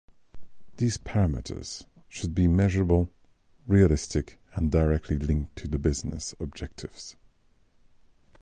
[0.77, 3.11] These parameters should be measurable,
[3.67, 7.15] realistic, and directly linked to the business objectives.